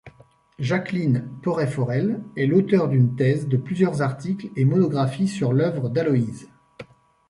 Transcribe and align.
Jacqueline 0.57 1.29
Porret-Forel 1.43 2.23
est 2.35 2.47
l'auteur 2.47 2.89
d'une 2.89 3.15
thèse, 3.15 3.47
de 3.47 3.55
plusieurs 3.55 4.01
articles 4.01 4.47
et 4.55 4.65
monographies 4.65 5.27
sur 5.27 5.53
l’œuvre 5.53 5.89
d'Aloïse. 5.89 6.49